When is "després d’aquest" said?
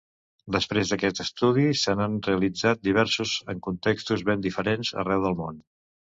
0.53-1.19